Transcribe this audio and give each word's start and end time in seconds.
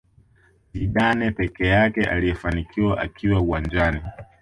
Zidane 0.73 1.31
peke 1.31 1.67
yake 1.67 2.05
aliyefanikiwa 2.05 2.97
akiwa 3.01 3.39
uwanjani 3.41 4.01